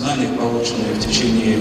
[0.00, 1.58] знания, полученные в течение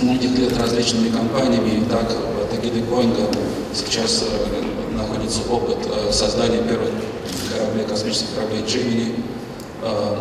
[0.00, 3.28] многих лет различными компаниями, так в Тагиде Боинга
[3.74, 6.90] сейчас э, находится опыт э, создания первых
[7.52, 9.24] кораблей, космических кораблей Gemini,
[9.82, 10.16] э,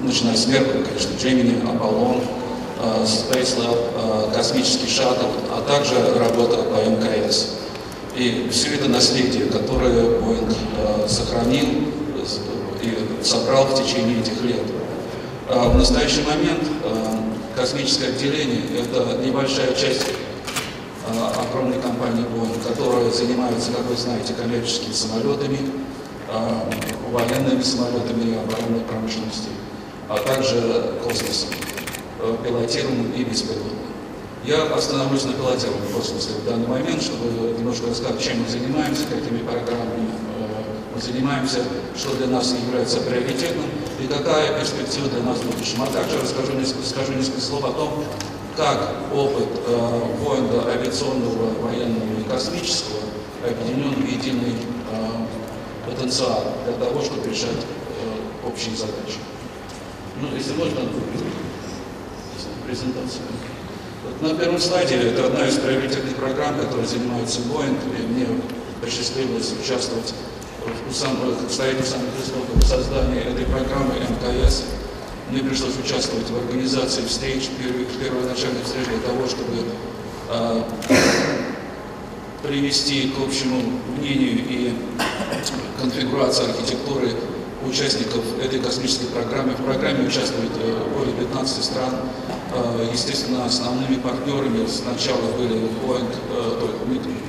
[0.00, 2.22] начиная с Меркурия, конечно, Gemini, Аполлон,
[3.04, 7.50] Space Lab, космический шаттл, а также работа по МКС.
[8.14, 10.50] И все это наследие, которое Боинг
[11.08, 11.66] сохранил
[12.82, 14.60] и собрал в течение этих лет.
[15.46, 16.62] А в настоящий момент
[17.54, 20.06] космическое отделение– это небольшая часть
[21.06, 25.58] огромной компании Boeing, которая занимается, как вы знаете, коммерческими самолетами,
[27.10, 29.50] военными самолетами оборонной промышленности,
[30.08, 31.50] а также космосом,
[32.42, 33.72] пилотируемым и беспилотным.
[34.46, 39.38] Я остановлюсь на пилотировании космосе в данный момент, чтобы немножко рассказать, чем мы занимаемся, какими
[39.38, 40.08] программами
[40.94, 41.58] мы занимаемся,
[41.96, 43.66] что для нас является приоритетным
[44.00, 45.82] и какая перспектива для нас в будущем.
[45.82, 48.04] А также расскажу несколько, скажу несколько слов о том,
[48.56, 53.00] как опыт э, Боинга авиационного, военного и космического
[53.44, 54.54] объединен в единый
[54.92, 59.18] э, потенциал для того, чтобы решать э, общие задачи.
[60.20, 60.80] Ну, если можно,
[62.64, 63.22] презентацию.
[64.04, 68.26] Вот на первом слайде это одна из приоритетных программ, которой занимается Боинг, и мне
[68.80, 70.14] посчастливилось участвовать
[70.66, 74.64] у самых истоков создания этой программы МКС.
[75.30, 77.48] Мне пришлось участвовать в организации встреч,
[78.00, 79.64] первоначальных встреч для того, чтобы
[80.30, 80.62] э,
[82.42, 83.62] привести к общему
[83.98, 84.74] мнению и
[85.80, 87.10] конфигурации архитектуры
[87.66, 89.52] участников этой космической программы.
[89.52, 91.94] В программе участвует э, более 15 стран.
[92.52, 95.64] Э, естественно, основными партнерами сначала были э,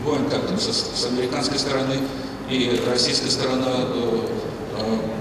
[0.06, 1.96] Boeing как с, с американской стороны
[2.50, 3.88] и российская сторона,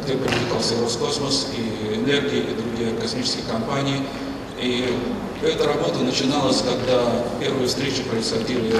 [0.04, 4.02] где привлекался Роскосмос, и энергия, и другие космические компании.
[4.60, 4.92] И
[5.42, 8.74] эта работа начиналась, когда первые встречи происходили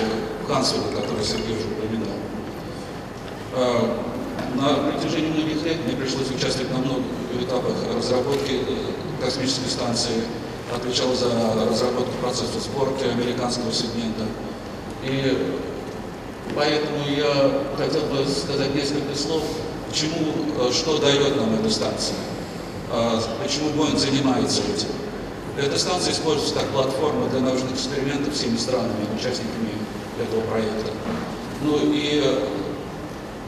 [0.44, 2.16] в Хансвилле, который Сергей уже упоминал.
[4.56, 7.04] На протяжении многих лет мне пришлось участвовать на многих
[7.40, 8.60] этапах разработки
[9.20, 10.22] космической станции,
[10.74, 11.30] отвечал за
[11.68, 14.24] разработку процесса сборки американского сегмента.
[15.02, 15.36] И
[16.54, 19.42] поэтому я хотел бы сказать несколько слов,
[19.88, 20.32] почему,
[20.72, 22.16] что дает нам эта станция,
[23.42, 24.88] почему Боинг занимается этим.
[25.56, 29.70] Эта станция используется как платформа для научных экспериментов всеми странами, участниками
[30.20, 30.90] этого проекта.
[31.62, 32.22] Ну и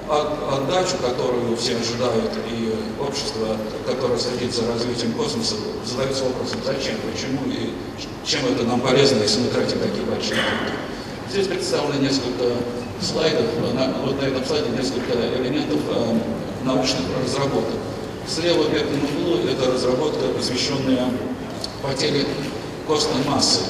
[0.08, 7.40] отдачу, которую все ожидают, и общество, которое следит за развитием космоса, задается вопросом, зачем, почему
[7.46, 7.72] и
[8.24, 10.72] чем это нам полезно, если мы тратим такие большие деньги.
[11.28, 12.54] Здесь представлены несколько
[13.00, 16.18] слайдов, на, вот на этом слайде несколько элементов э,
[16.64, 17.74] научных разработок.
[18.26, 21.10] Слева в верхнем углу это разработка, посвященная
[21.82, 22.26] потере
[22.86, 23.60] костной массы.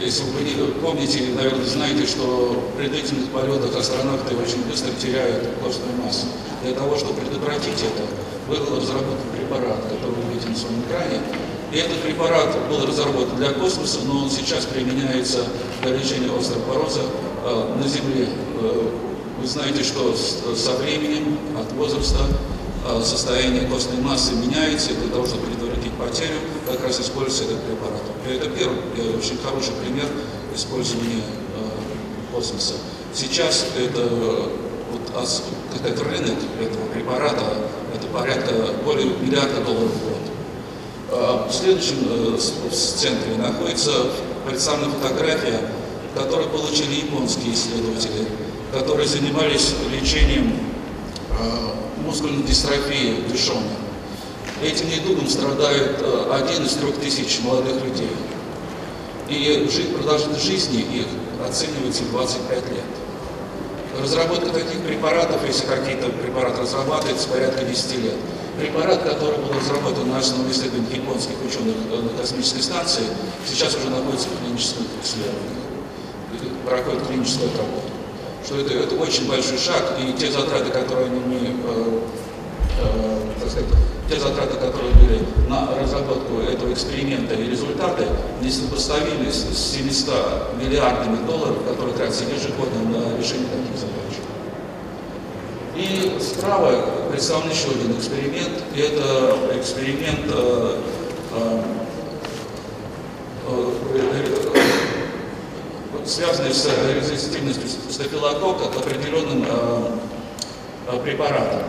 [0.00, 6.26] Если вы помните, наверное, знаете, что при длительных полетах астронавты очень быстро теряют костную массу.
[6.62, 8.08] Для того, чтобы предотвратить это,
[8.48, 11.20] был разработан препарат, который вы видите на своем экране.
[11.70, 15.44] И этот препарат был разработан для космоса, но он сейчас применяется
[15.82, 17.02] для лечения остеопороза
[17.44, 18.28] э, на Земле.
[18.60, 18.90] Э,
[19.40, 22.18] вы знаете, что со временем, от возраста,
[22.86, 27.62] э, состояние костной массы меняется, и для того, чтобы предотвратить потерю, как раз используется этот
[27.64, 28.02] препарат.
[28.28, 28.78] Это первый
[29.16, 30.06] очень хороший пример
[30.54, 31.22] использования
[31.56, 32.74] э, космоса.
[33.14, 34.08] Сейчас это,
[34.92, 35.26] вот,
[35.74, 37.44] этот рынок этого препарата,
[37.94, 38.52] это порядка
[38.84, 41.48] более миллиарда долларов в год.
[41.48, 42.38] В следующем э,
[42.70, 43.90] центре находится
[44.46, 45.60] представлена фотография,
[46.14, 48.26] которую получили японские исследователи,
[48.72, 50.52] которые занимались лечением
[51.38, 53.62] э, мускульной дистрофии Дюшона.
[54.62, 58.10] Этим недугом страдает э, один из трех тысяч молодых людей.
[59.28, 61.06] И продолжительность жизни их
[61.46, 62.84] оценивается в 25 лет.
[64.00, 68.14] Разработка таких препаратов, если какие-то препараты разрабатываются, порядка 10 лет.
[68.58, 73.04] Препарат, который был разработан на основе исследований японских ученых э, на космической станции,
[73.46, 77.89] сейчас уже находится в клинических исследованиях, проходит клиническую работу.
[78.44, 82.00] Что это, это очень большой шаг, и те затраты, которые они, э,
[82.80, 83.68] э, так сказать,
[84.10, 88.06] те затраты, которые были на разработку этого эксперимента и результаты,
[88.42, 94.00] несопоставимы с 700 миллиардами долларов, которые тратятся ежегодно на решение таких задач.
[95.76, 96.72] И справа
[97.10, 98.64] представлен еще один эксперимент.
[98.76, 100.76] Это эксперимент э,
[101.32, 101.62] э,
[106.10, 111.62] э, связанный с резистивностью стафилококка к определенным э, препаратам.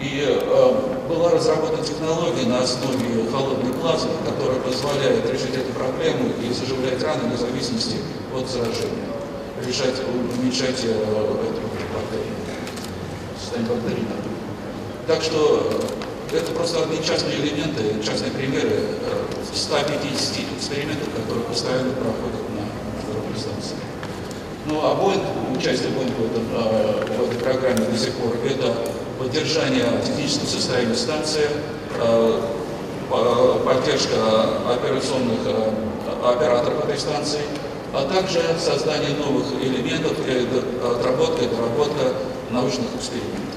[0.00, 6.52] И э, была разработана технология на основе холодной плазмы, которая позволяет решить эту проблему и
[6.52, 7.96] заживлять раны вне зависимости
[8.34, 9.06] от заражения,
[9.64, 9.94] решать,
[10.38, 11.60] уменьшать э, эту
[11.94, 12.34] бактерию,
[13.38, 14.06] состояние бактерий.
[15.06, 15.70] Так что
[16.32, 18.86] это просто одни частные элементы, частные примеры
[19.54, 22.41] 150 экспериментов, которые постоянно проходят.
[24.72, 25.22] Ну а Боинг,
[25.54, 28.74] участие Боинга в, этом, в этой программе до сих пор, это
[29.18, 31.46] поддержание технического состояния станции,
[32.00, 32.40] э,
[33.62, 34.16] поддержка
[34.72, 35.72] операционных э,
[36.24, 37.42] операторов этой станции,
[37.92, 40.16] а также создание новых элементов,
[40.82, 42.14] отработка и доработка
[42.50, 43.52] научных экспериментов.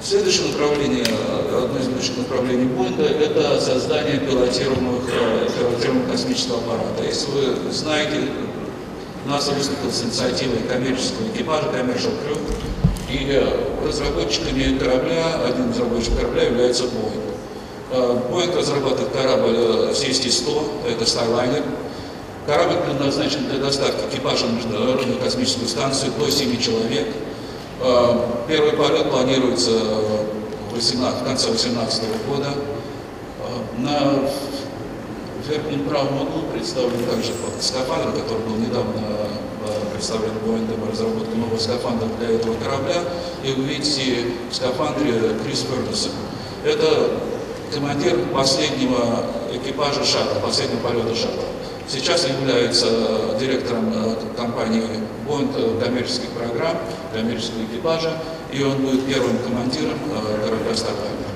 [0.00, 1.06] Следующее направление,
[1.50, 7.02] одно из следующих направлений Боинга, это создание пилотируемых, э, пилотируемого космического аппарата.
[7.02, 8.28] Если вы знаете,
[9.26, 12.38] НАСА выступил с инициативой коммерческого экипажа Commercial Crew,
[13.10, 13.44] и
[13.84, 18.30] разработчиками корабля, один из разработчиков корабля является Boeing.
[18.30, 19.56] Boeing разрабатывает корабль
[19.92, 21.64] CST-100, это Starliner.
[22.46, 27.08] Корабль предназначен для доставки экипажа на Международную космическую станцию до 7 человек.
[28.46, 29.72] Первый полет планируется
[30.70, 32.48] в, 18, в конце 2018 года.
[33.78, 34.20] На
[35.48, 39.02] верхнем правом углу представлен также скафандр, который был недавно
[39.92, 43.02] представлен Боингом разработку нового скафандра для этого корабля.
[43.42, 45.12] И вы видите в скафандре
[45.44, 46.10] Крис Фернеса.
[46.64, 47.10] Это
[47.72, 51.44] командир последнего экипажа шаттла, последнего полета шаттла.
[51.88, 52.88] Сейчас является
[53.38, 54.82] директором э, компании
[55.26, 56.76] Боинг э, коммерческих программ,
[57.14, 58.10] коммерческого экипажа,
[58.52, 61.35] и он будет первым командиром э, корабля Starliner.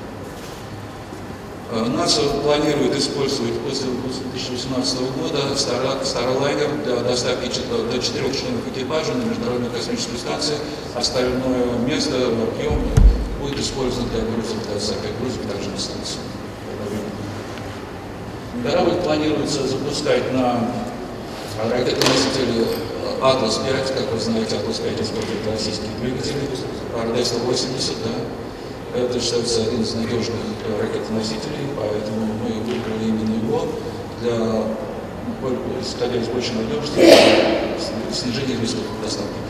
[1.72, 3.86] Э, НАСА планирует использовать после
[4.32, 10.58] 2018 года Starliner для доставки до четырех членов экипажа на Международную космическую станцию.
[10.96, 12.90] Остальное место в объеме
[13.40, 16.22] будет использовано для грузов, для грузов также на станцию.
[18.64, 20.72] Корабль планируется запускать на
[21.70, 22.66] ракетоносителе
[23.22, 26.34] Атлас-5, как вы знаете, Атлас-5 использует российские двигатели,
[26.96, 28.10] РД-180, да,
[28.94, 30.40] это считается один из надежных
[30.80, 33.66] ракетоносителей, поэтому мы выбрали именно его
[34.20, 34.64] для,
[35.80, 37.14] исходя из большей надежности,
[38.12, 39.40] снижения рисков доставки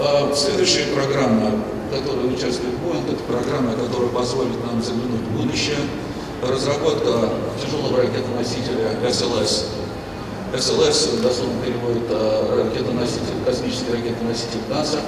[0.00, 5.78] а Следующая программа, в которой участвует Боинг, это программа, которая позволит нам заглянуть в будущее.
[6.40, 7.30] Разработка
[7.60, 9.66] тяжелого ракетоносителя СЛС.
[10.56, 15.00] СЛС дословно переводит э, ракетоноситель, космический ракетоноситель НАСА.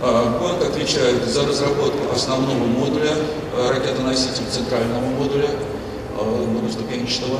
[0.00, 3.12] Банк отвечает за разработку основного модуля
[3.56, 7.38] э, ракетоносителя, центрального модуля, э, многоступенчатого,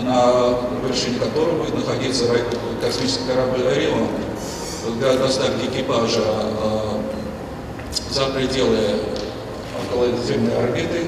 [0.00, 2.24] на вершине которого будет находиться
[2.82, 4.08] космический корабль «Орион»
[4.98, 6.24] для доставки экипажа
[8.10, 8.78] за пределы
[9.86, 11.06] околоземной орбиты,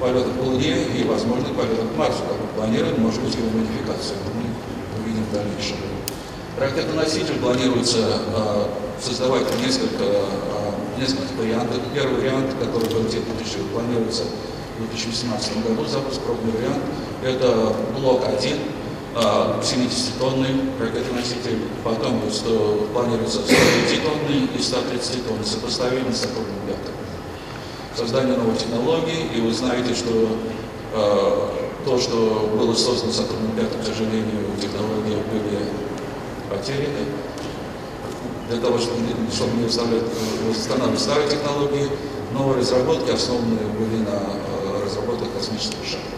[0.00, 4.16] полета к Луне и, возможно, полета к Марсу, как мы может быть, его модификация.
[4.34, 5.76] Мы увидим в дальнейшем.
[6.58, 8.18] Ракетоноситель планируется
[9.00, 11.78] создавать несколько, а, несколько вариантов.
[11.94, 14.24] Первый вариант, который в 2000 планируется
[14.78, 16.82] в 2018 году, запуск пробный вариант,
[17.22, 18.58] это блок 1,
[19.14, 22.20] 70-тонный а, ракетоноситель, потом
[22.92, 26.98] планируется 105-тонный и 130-тонный, сопоставимый с атомным реактором.
[27.96, 30.10] Создание новой технологии, и вы знаете, что
[30.94, 31.48] э,
[31.84, 35.62] то, что было создано с атомным реактором, к сожалению, технологии были
[36.50, 37.06] потеряны
[38.48, 39.00] для того, чтобы,
[39.32, 41.88] чтобы не устанавливать старые технологии,
[42.32, 46.14] новые разработки основаны были на э, разработках космического шаттла.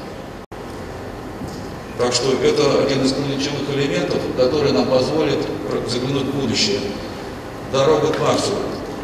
[1.99, 5.39] Так что это один из ключевых элементов, который нам позволит
[5.89, 6.81] заглянуть в будущее.
[7.73, 8.53] Дорога к Марсу.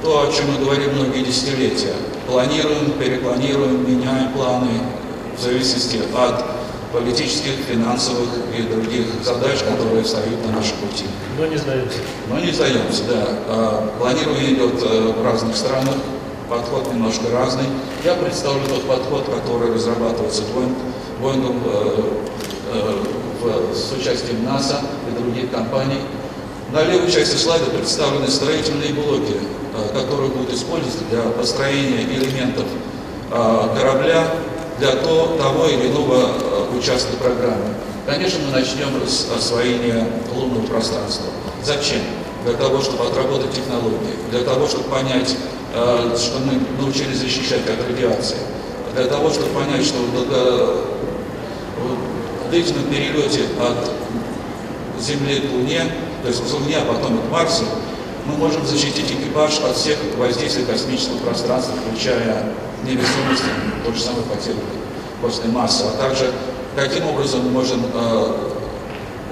[0.02, 1.95] То, о чем мы говорим многие десятилетия.
[2.26, 4.69] Планируем, перепланируем, меняем планы
[5.37, 6.45] в зависимости от
[6.92, 11.04] политических, финансовых и других задач, которые встают на нашем пути.
[11.38, 11.99] Но не сдаемся.
[12.28, 13.25] Но не сдаемся, да.
[13.49, 15.94] А, планирование идет э, в разных странах,
[16.49, 17.64] подход немножко разный.
[18.04, 20.42] Я представлю тот подход, который разрабатывается
[21.20, 22.00] Боингом э,
[22.75, 26.00] э, с участием НАСА и других компаний.
[26.72, 29.34] На левой части слайда представлены строительные блоки,
[29.92, 32.64] которые будут использоваться для построения элементов
[33.28, 34.26] корабля
[34.79, 36.31] для того или иного
[36.76, 37.75] участка программы.
[38.07, 41.26] Конечно, мы начнем с освоения лунного пространства.
[41.64, 42.00] Зачем?
[42.45, 45.37] Для того, чтобы отработать технологии, для того, чтобы понять,
[45.75, 48.38] э, что мы научились защищать от радиации,
[48.95, 50.11] для того, чтобы понять, что в
[52.50, 53.91] длительном перелете от
[55.00, 55.85] Земли к Луне,
[56.23, 57.64] то есть к Луне, а потом к Марсу,
[58.25, 62.52] Мы можем защитить экипаж от всех воздействий космического пространства, включая
[62.85, 63.45] невесомость,
[63.85, 64.59] то же самое потерю
[65.21, 66.33] после массы, а также
[66.75, 68.35] каким образом мы можем э,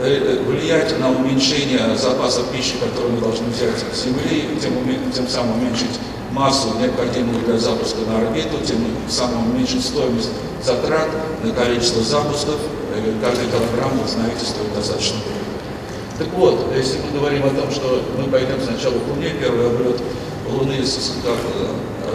[0.00, 4.72] э, влиять на уменьшение запасов пищи, которые мы должны взять с Земли, тем,
[5.12, 5.98] тем самым уменьшить
[6.32, 8.78] массу, необходимую для запуска на орбиту, тем
[9.08, 10.30] самым уменьшить стоимость
[10.62, 11.08] затрат
[11.42, 12.56] на количество запусков.
[12.94, 15.40] Э, каждый килограмм, вы знаете, стоит достаточно дорого.
[16.18, 19.96] Так вот, если мы говорим о том, что мы пойдем сначала к Луне, первый облет
[20.46, 21.12] Луны с,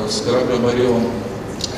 [0.09, 1.03] с кораблем Орион,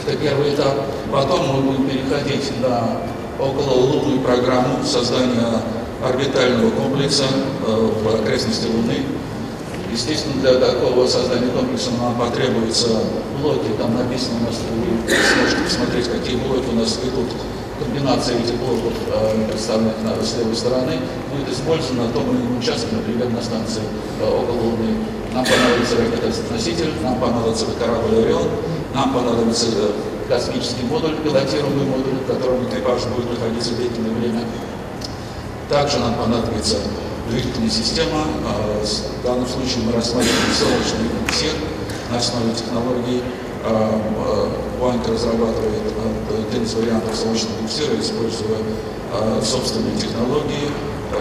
[0.08, 0.86] это первый этап.
[1.12, 2.98] Потом мы будем переходить на
[3.40, 5.62] окололунную программу создания
[6.04, 7.26] орбитального комплекса
[7.66, 9.04] э, в окрестности Луны.
[9.92, 12.88] Естественно, для такого создания комплекса нам потребуются
[13.42, 17.30] блоки, там написано у нас, вы сможете посмотреть, какие блоки у нас идут.
[17.80, 20.94] Комбинация этих блоков, э, представленных на, с левой стороны,
[21.32, 23.82] будет использована на том или ином участке, например, на станции
[24.22, 25.04] э, около Луны.
[25.34, 28.48] Нам понадобится ракета-носитель, нам понадобится корабль «Орион»,
[28.98, 29.92] нам понадобится э,
[30.28, 34.42] космический модуль, пилотируемый модуль, в котором экипаж будет находиться длительное время.
[35.70, 36.78] Также нам понадобится
[37.30, 38.26] двигательная система.
[38.44, 41.54] А, в данном случае мы рассматриваем солнечный эликсир
[42.10, 43.22] на основе технологий.
[44.80, 45.84] Boeing а, а, разрабатывает
[46.50, 48.58] один из вариантов солнечного эликсира, используя
[49.44, 50.68] собственные технологии,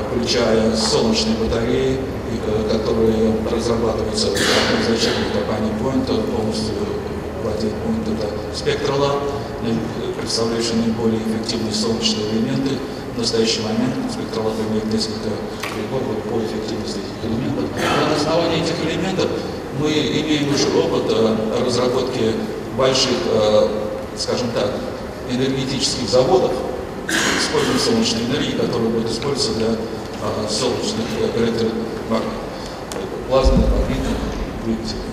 [0.09, 1.99] включая солнечные батареи,
[2.71, 6.75] которые разрабатываются в изначальной компании Boeing, полностью
[7.57, 9.19] владеет Boeing, это Spectralab,
[10.21, 12.73] представляющий наиболее эффективные солнечные элементы
[13.15, 15.31] в настоящий момент спектролог имеет несколько
[15.63, 17.65] приборов по эффективности этих элементов.
[17.75, 19.31] На основании этих элементов
[19.81, 22.35] мы имеем уже опыт э, разработки
[22.77, 23.69] больших, э,
[24.17, 24.71] скажем так,
[25.31, 26.53] энергетических заводов,
[27.41, 29.77] использования солнечной энергии, которая будет использоваться для э,
[30.51, 34.17] солнечных электроплазменных магнитных
[34.65, 35.07] двигателей.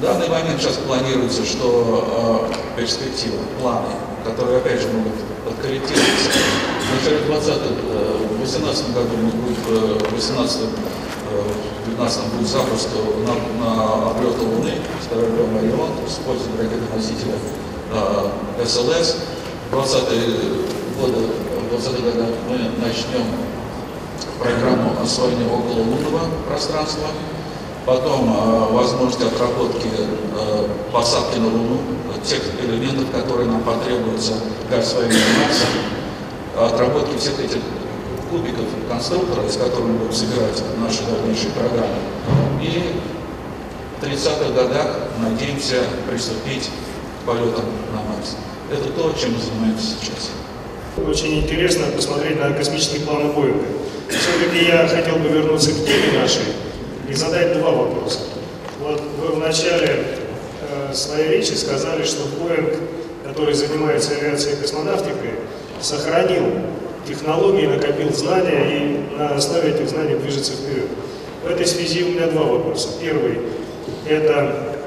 [0.00, 3.84] В данный момент сейчас планируется, что перспектива, планы
[4.24, 5.12] которые, опять же, могут
[5.44, 6.30] подкорректироваться.
[6.88, 7.54] В начале 20
[8.30, 9.08] в 18 году
[9.44, 10.60] будет, в 18
[11.84, 12.88] 15 будет запуск
[13.26, 14.72] на, на облета Луны
[15.04, 17.34] с кораблем Орион с использованием ракетоносителя
[17.92, 19.16] э, СЛС.
[19.68, 20.02] В 20
[20.98, 21.26] годы,
[21.60, 23.26] в 20 годах мы начнем
[24.38, 27.08] программу освоения окололунного пространства
[27.86, 31.78] потом э, возможность отработки э, посадки на Луну,
[32.24, 34.34] тех элементов, которые нам потребуются
[34.68, 35.66] для освоения Марса,
[36.56, 37.60] отработки всех этих
[38.30, 41.96] кубиков конструктора, из которых мы будем собирать наши дальнейшие программы.
[42.62, 42.94] И
[43.98, 45.76] в 30-х годах надеемся
[46.08, 46.70] приступить
[47.22, 48.36] к полетам на Марс.
[48.70, 50.30] Это то, чем мы занимаемся сейчас.
[50.96, 53.64] Очень интересно посмотреть на космические планы Боинга.
[54.08, 56.42] Все-таки я хотел бы вернуться к теме нашей
[57.10, 58.20] и задать два вопроса.
[58.78, 60.04] Вот вы в начале
[60.62, 62.74] э, своей речи сказали, что Боинг,
[63.24, 65.30] который занимается авиацией и космонавтикой,
[65.80, 66.44] сохранил
[67.06, 70.86] технологии, накопил знания и на основе этих знаний движется вперед.
[71.42, 72.90] В этой связи у меня два вопроса.
[73.00, 73.40] Первый–
[74.08, 74.78] это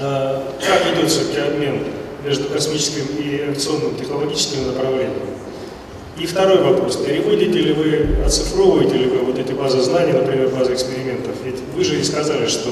[0.00, 1.84] э, как идет все-таки обмен
[2.24, 5.33] между космическим и авиационным технологическим направлением?
[6.18, 6.96] И второй вопрос.
[6.96, 11.32] Переводите ли вы, оцифровываете ли вы вот эти базы знаний, например, базы экспериментов?
[11.44, 12.70] Ведь вы же и сказали, что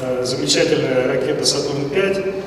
[0.00, 2.42] э, замечательная ракета «Сатурн-5»,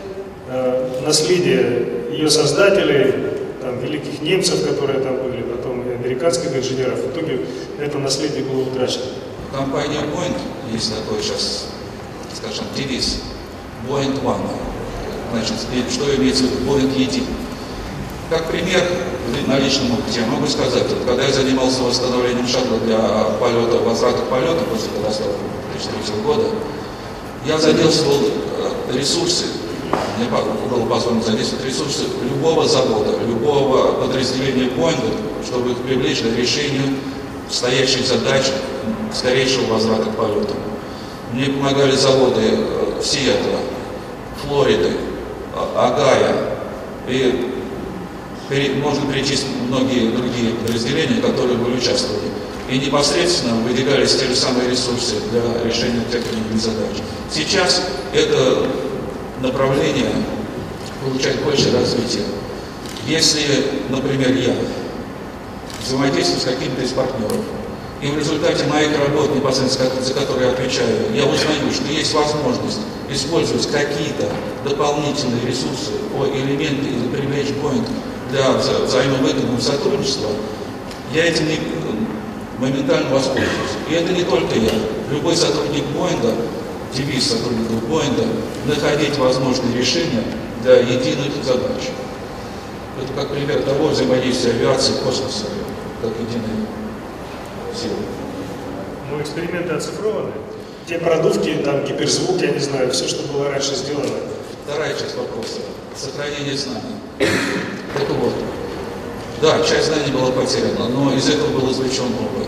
[0.49, 3.13] э, наследие ее создателей,
[3.61, 7.39] там, великих немцев, которые там были, потом и американских инженеров, в итоге
[7.79, 9.05] это наследие было утрачено.
[9.53, 10.35] Компания Boeing,
[10.73, 11.67] есть такой сейчас,
[12.35, 13.21] скажем, девиз,
[13.87, 14.41] Boeing One.
[15.31, 15.55] Значит,
[15.89, 16.71] что имеется в виду?
[16.71, 17.23] Boeing един.
[18.29, 18.81] Как пример,
[19.47, 22.97] на личном опыте я могу сказать, вот, когда я занимался восстановлением шаттла для
[23.39, 25.37] полета, возврата полета после катастрофы
[25.73, 26.43] 2003 года,
[27.45, 29.45] я задействовал э, ресурсы,
[30.17, 30.27] мне
[30.69, 35.11] было позволено задействовать ресурсы любого завода, любого подразделения Боинга,
[35.45, 36.97] чтобы их привлечь к решению
[37.49, 38.45] стоящих задач
[39.13, 40.57] скорейшего возврата к полетам.
[41.31, 43.59] Мне помогали заводы э, Сиэтла,
[44.43, 44.91] Флориды,
[45.75, 46.57] Агая
[47.07, 47.54] и
[48.49, 52.29] можно перечислить многие другие подразделения, которые были участвовали.
[52.69, 56.97] И непосредственно выдвигались те же самые ресурсы для решения тех или иных задач.
[57.31, 57.83] Сейчас
[58.13, 58.67] это
[59.41, 60.11] направление
[61.03, 62.25] получает больше развития.
[63.07, 63.45] Если,
[63.89, 64.55] например, я
[65.83, 67.37] взаимодействую с каким-то из партнеров,
[68.01, 72.79] и в результате моих работ, непосредственно за которые я отвечаю, я узнаю, что есть возможность
[73.09, 74.27] использовать какие-то
[74.63, 75.91] дополнительные ресурсы
[76.33, 77.85] элементы или привлечь Boeing
[78.31, 80.29] для вза взаимовыгодного сотрудничества,
[81.13, 81.59] я этим не,
[82.59, 83.77] моментально воспользоваться.
[83.89, 84.71] И это не только я.
[85.11, 86.33] Любой сотрудник Боинга,
[86.93, 88.23] девиз сотрудников Боинга,
[88.65, 90.23] находить возможные решения
[90.63, 91.89] для единых задач.
[93.01, 95.45] Это как пример того взаимодействия авиации и космоса,
[96.01, 96.65] как единой
[97.75, 97.95] силы.
[99.11, 100.31] Ну, эксперименты оцифрованы.
[100.87, 104.07] Те продувки, там, гиперзвук, я не знаю, все, что было раньше сделано.
[104.65, 105.59] Вторая часть вопроса.
[105.95, 106.95] Сохранение знаний.
[107.95, 108.33] Так вот.
[109.41, 112.47] Да, часть знаний была потеряна, но из этого был извлечен опыт.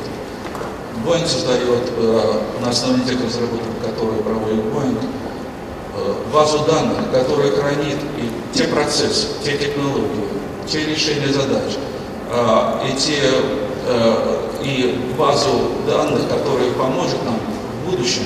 [1.06, 5.00] Боинг создает э, на основе тех разработок, которые проводит Боинг,
[5.96, 10.28] э, базу данных, которая хранит и те процессы, те технологии,
[10.68, 11.78] те решения задач,
[12.30, 13.22] э, и те
[13.86, 18.24] э, и базу данных, которая поможет нам в будущем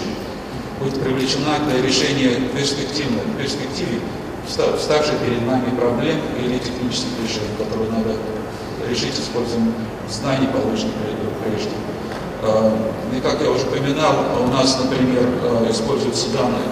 [0.80, 4.00] быть привлечена для решения перспективной, перспективе
[4.48, 8.16] ставших перед нами проблем или технических решений, которые надо
[8.90, 9.74] решить использованием
[10.10, 10.96] знаний, полученных
[11.44, 11.72] прежде.
[12.44, 12.74] А,
[13.16, 16.66] и как я уже упоминал, у нас, например, а, используются данные.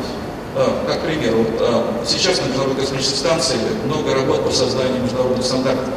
[0.55, 5.93] А, как пример, вот сейчас на Международной космической станции много работ по созданию международных стандартов.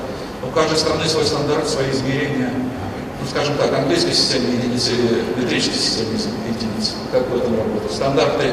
[0.46, 5.78] У каждой страны свой стандарт, свои измерения, ну, скажем так, английской системе единицы или метрической
[5.78, 7.92] системе единиц, как в этом работает.
[7.92, 8.52] Стандарты,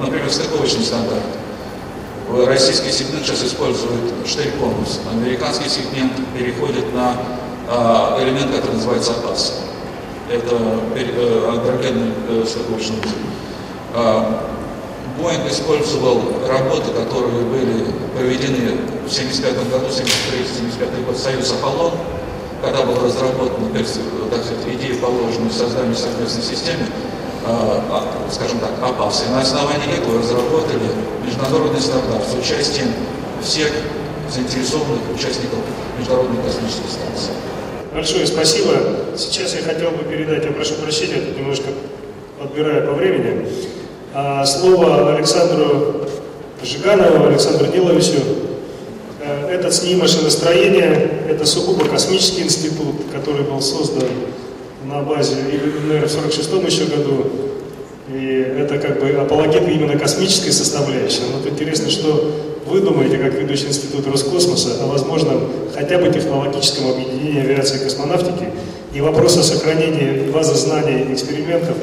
[0.00, 1.22] например, стыковочный стандарт.
[2.46, 5.00] Российский сегмент сейчас использует штырь-конус.
[5.10, 7.14] Американский сегмент переходит на
[8.20, 9.54] элемент, который называется опас
[10.30, 10.56] это
[10.94, 12.94] э, андрогенный э, узел.
[13.94, 14.44] А,
[15.18, 21.92] Боинг использовал работы, которые были проведены в 1975 году, 1973-1975 год, Союз Аполлон,
[22.62, 27.17] когда была разработана, так сказать, идея, положенная в создании совместной системы, а, а,
[28.30, 28.70] скажем так.
[28.78, 30.88] И на основании этого разработали
[31.24, 32.88] международный стандарт с участием
[33.42, 33.72] всех
[34.30, 35.58] заинтересованных участников
[35.98, 37.32] Международной космической станции.
[37.94, 38.74] Большое спасибо.
[39.16, 41.68] Сейчас я хотел бы передать, я прошу прощения, тут немножко
[42.38, 43.48] подбираю по времени,
[44.14, 46.08] а, слово Александру
[46.62, 48.20] Жиганову, Александру Ниловичу.
[49.20, 54.04] Э, этот СНИ машиностроения, это сугубо космический институт, который был создан
[54.84, 57.26] на базе ИЛНР в 1946 еще году.
[58.12, 61.20] И это как бы апологет именно космической составляющей.
[61.30, 62.30] Но вот интересно, что
[62.66, 68.48] вы думаете, как ведущий институт Роскосмоса, о возможном хотя бы технологическом объединении авиации и космонавтики
[68.94, 71.76] и вопрос о сохранении базы знаний экспериментов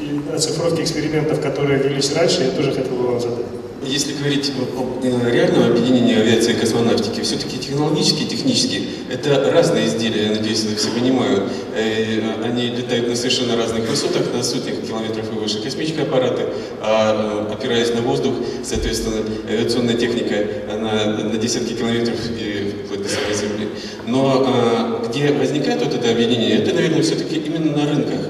[0.00, 3.55] и оцифровки экспериментов, которые велись раньше, я тоже хотел бы вам задать.
[3.88, 9.86] Если говорить о э, реальном объединении авиации и космонавтики, все-таки технологически и технически это разные
[9.86, 11.44] изделия, я надеюсь, это все понимают.
[11.74, 16.42] Э, они летают на совершенно разных высотах, на сотнях километров и выше космические аппараты,
[16.80, 20.34] а э, опираясь на воздух, соответственно, авиационная техника,
[20.72, 23.68] она на десятки километров и вплоть до самой Земли.
[24.06, 28.20] Но где возникает вот это объединение, это, наверное, все-таки именно на рынках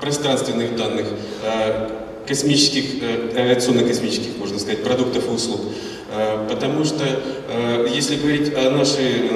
[0.00, 1.06] пространственных данных,
[2.26, 5.60] космических, э, авиационно-космических, можно сказать, продуктов и услуг.
[6.10, 9.30] Э, потому что, э, если говорить о нашей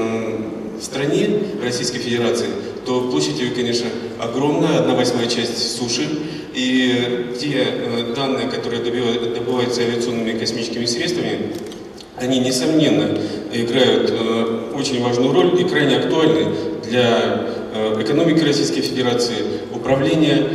[0.81, 1.29] стране,
[1.62, 2.46] Российской Федерации,
[2.87, 3.88] то площадь ее, конечно,
[4.20, 6.09] огромная, одна восьмая часть суши,
[6.55, 7.66] и те
[8.14, 11.53] данные, которые добываются авиационными космическими средствами,
[12.16, 13.18] они, несомненно,
[13.53, 14.12] играют
[14.74, 16.55] очень важную роль и крайне актуальны
[16.88, 17.48] для
[18.01, 19.37] экономики Российской Федерации,
[19.74, 20.46] управления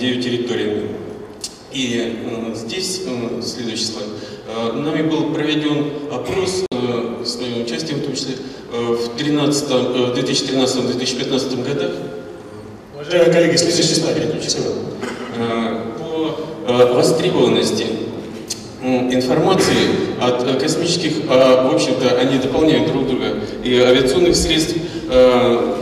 [0.00, 0.82] ее территориями.
[1.72, 4.08] И э, здесь, э, следующий слайд,
[4.48, 6.64] э, нами был проведен опрос
[7.24, 8.34] с моим участием, в том числе
[8.72, 11.92] в 2013-2015 годах.
[12.94, 14.16] Уважаемые коллеги, следующий слайд.
[16.66, 17.86] По востребованности
[18.82, 19.88] информации
[20.20, 24.76] от космических, а, в общем-то, они дополняют друг друга, и авиационных средств
[25.10, 25.76] э,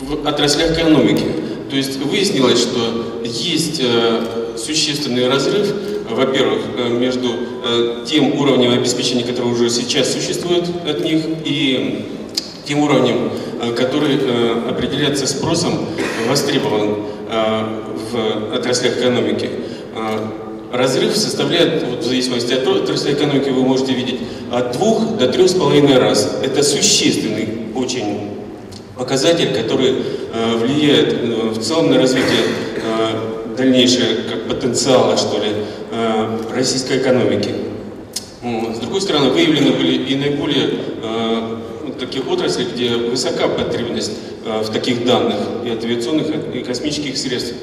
[0.00, 1.26] в отраслях экономики.
[1.70, 5.72] То есть выяснилось, что есть э, существенный разрыв,
[6.10, 7.28] во-первых, э, между
[7.64, 12.06] э, тем уровнем обеспечения, который уже сейчас существует от них, и
[12.64, 14.16] тем уровнем, э, который
[14.68, 15.86] определяется спросом,
[16.28, 16.96] востребован
[18.12, 19.48] в отраслях экономики.
[20.72, 24.20] Разрыв составляет, вот в зависимости от отрасли экономики, вы можете видеть
[24.52, 26.38] от двух до трех с половиной раз.
[26.42, 28.30] Это существенный очень
[28.96, 29.96] показатель, который
[30.58, 31.14] влияет
[31.56, 32.44] в целом на развитие
[33.56, 35.50] дальнейшее как потенциала, что ли,
[35.90, 37.50] э, российской экономики.
[38.42, 40.70] С другой стороны, выявлены были и наиболее
[41.02, 41.56] э,
[41.98, 44.12] такие отрасли, где высока потребность
[44.44, 47.54] э, в таких данных и авиационных, и космических средств.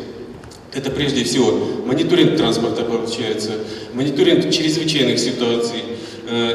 [0.73, 1.51] Это прежде всего
[1.85, 3.51] мониторинг транспорта получается,
[3.93, 5.83] мониторинг чрезвычайных ситуаций,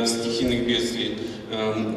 [0.06, 1.18] стихийных бедствий,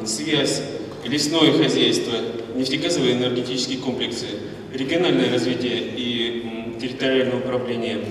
[0.04, 0.60] связь
[1.06, 2.12] лесное хозяйство,
[2.54, 4.26] нефтегазовые энергетические комплексы,
[4.74, 8.04] региональное развитие и территориальное управление,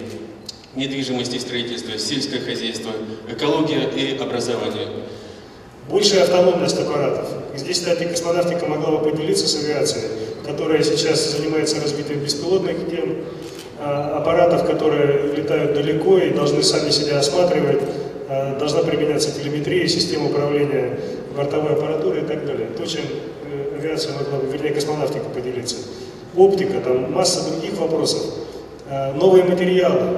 [0.75, 2.91] недвижимость и строительство, сельское хозяйство,
[3.27, 4.87] экология и образование.
[5.89, 7.27] Большая автономность аппаратов.
[7.55, 10.05] Здесь, кстати, космонавтика могла бы поделиться с авиацией,
[10.45, 13.25] которая сейчас занимается развитием беспилотных тем,
[13.79, 17.81] а, аппаратов, которые летают далеко и должны сами себя осматривать,
[18.27, 20.99] а, должна применяться телеметрия, система управления
[21.35, 22.67] бортовой аппаратурой и так далее.
[22.77, 23.01] То, чем
[23.45, 25.77] э, авиация могла бы, вернее, космонавтика поделиться.
[26.35, 28.21] Оптика, там масса других вопросов.
[28.89, 30.17] А, новые материалы,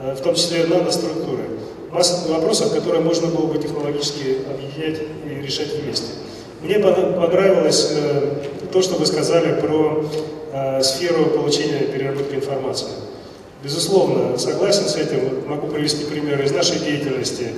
[0.00, 1.44] в том числе наноструктуры.
[1.90, 6.12] Масса вопросов, которые можно было бы технологически объединять и решать вместе.
[6.62, 10.04] Мне понравилось э, то, что вы сказали про
[10.52, 12.88] э, сферу получения переработки информации.
[13.64, 15.48] Безусловно, согласен с этим.
[15.48, 17.48] Могу привести примеры из нашей деятельности.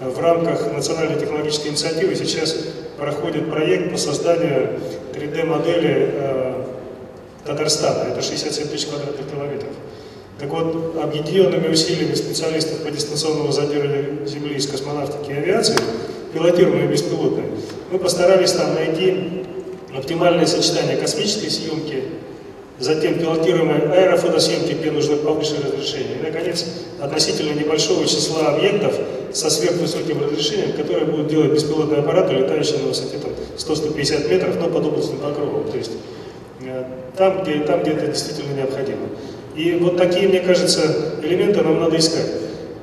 [0.00, 2.56] В рамках национальной технологической инициативы сейчас
[2.98, 4.78] проходит проект по созданию
[5.12, 6.64] 3D-модели э,
[7.44, 8.10] Татарстана.
[8.10, 9.70] Это 67 тысяч квадратных километров.
[10.42, 15.76] Так вот, объединенными усилиями специалистов по дистанционному задержанию Земли из космонавтики и авиации,
[16.34, 17.46] пилотируемые беспилотные,
[17.92, 19.44] мы постарались там найти
[19.96, 22.02] оптимальное сочетание космической съемки,
[22.80, 26.66] затем пилотируемой аэрофотосъемки, где нужно повышенное разрешение, и, наконец,
[27.00, 28.96] относительно небольшого числа объектов
[29.32, 33.18] со сверхвысоким разрешением, которые будут делать беспилотные аппараты, летающие на высоте
[33.58, 35.70] 100-150 метров, но под облачным покровом.
[35.70, 35.92] То есть
[36.62, 36.84] э,
[37.16, 39.06] там, где, там, где это действительно необходимо.
[39.56, 40.80] И вот такие, мне кажется,
[41.22, 42.26] элементы нам надо искать.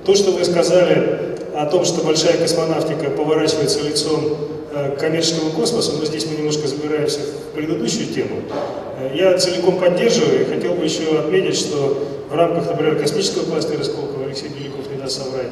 [0.05, 4.37] То, что вы сказали о том, что большая космонавтика поворачивается лицом
[4.73, 8.41] э, к коммерческому космосу, но здесь мы немножко забираемся в предыдущую тему,
[8.99, 13.83] э, я целиком поддерживаю и хотел бы еще отметить, что в рамках, например, космического кластера
[13.83, 15.49] Сколково, Алексей Беляков не даст соврать,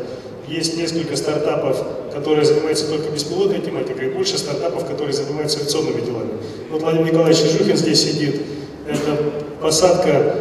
[0.48, 6.32] есть несколько стартапов, которые занимаются только беспилотной тематикой, и больше стартапов, которые занимаются авиационными делами.
[6.72, 8.42] Вот Владимир Николаевич Жухин здесь сидит,
[8.88, 9.18] это
[9.62, 10.36] посадка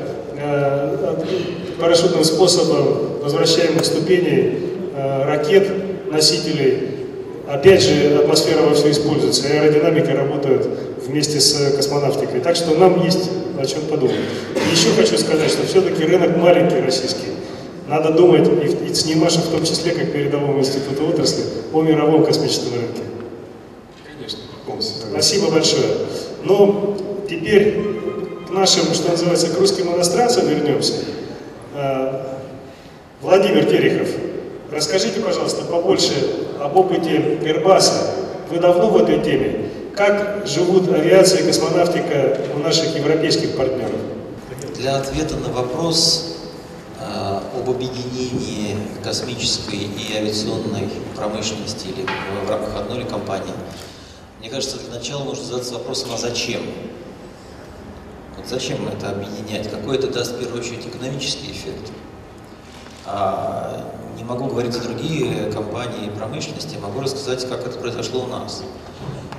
[1.79, 4.59] парашютным способом возвращаемых ступеней
[4.95, 5.69] э, ракет,
[6.11, 6.91] носителей.
[7.49, 10.69] Опять же, атмосфера во все используется, аэродинамика работает
[11.07, 12.41] вместе с космонавтикой.
[12.41, 14.17] Так что нам есть о чем подумать.
[14.55, 17.29] И еще хочу сказать, что все-таки рынок маленький российский.
[17.89, 22.25] Надо думать, и, и с НИМАШем в том числе, как передовому институту отрасли, о мировом
[22.25, 23.03] космическом рынке.
[24.05, 24.41] Конечно,
[25.11, 25.85] Спасибо большое.
[26.43, 26.97] Но
[27.29, 27.96] теперь к
[28.57, 30.95] нашим, что называется, к русским иностранцам вернемся.
[31.75, 32.41] А,
[33.21, 34.09] Владимир Терехов,
[34.73, 36.15] расскажите, пожалуйста, побольше
[36.61, 37.93] об опыте Airbus.
[38.51, 39.71] Вы давно в этой теме.
[39.95, 44.01] Как живут авиация и космонавтика у наших европейских партнеров?
[44.77, 46.37] Для ответа на вопрос
[47.01, 52.07] э, об объединении космической и авиационной промышленности или
[52.47, 53.55] в рамках одной компании,
[54.41, 56.61] мне кажется, для начала нужно задаться вопросом, а зачем?
[58.45, 59.71] Зачем это объединять?
[59.71, 61.91] Какой это даст в первую очередь экономический эффект?
[63.07, 68.63] А, не могу говорить за другие компании промышленности, могу рассказать, как это произошло у нас.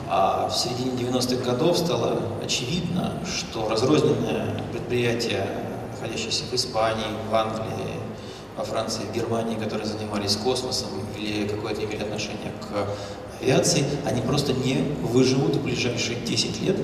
[0.09, 5.47] А в середине 90-х годов стало очевидно, что разрозненные предприятия,
[5.91, 7.99] находящиеся в Испании, в Англии,
[8.57, 12.87] во Франции, в Германии, которые занимались космосом или какое-то имели отношение к
[13.41, 16.77] авиации, они просто не выживут в ближайшие 10 лет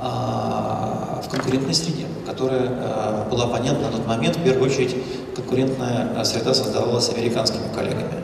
[0.00, 4.36] в конкурентной среде, которая а, была понятна на тот момент.
[4.36, 4.96] В первую очередь,
[5.34, 8.22] конкурентная а, среда создавалась американскими коллегами.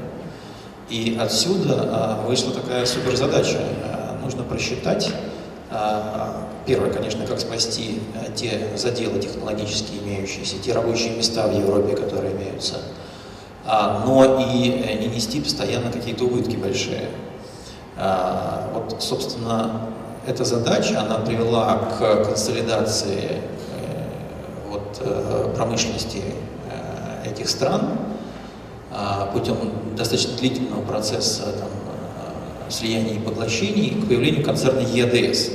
[0.88, 3.58] И отсюда вышла такая суперзадача.
[4.22, 5.10] Нужно просчитать,
[6.66, 8.00] первое, конечно, как спасти
[8.36, 12.76] те заделы технологические имеющиеся, те рабочие места в Европе, которые имеются,
[13.66, 17.08] но и не нести постоянно какие-то убытки большие.
[17.96, 19.88] Вот, собственно,
[20.26, 24.04] эта задача, она привела к консолидации э,
[24.68, 26.22] вот, э, промышленности
[26.70, 27.98] э, этих стран
[28.96, 29.56] а, путем
[29.96, 31.68] достаточно длительного процесса там,
[32.70, 35.50] слияний и поглощений к появлению концерна ЕДС,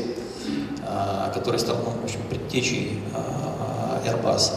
[0.86, 4.51] а, который стал ну, в общем, предтечей а, Airbus.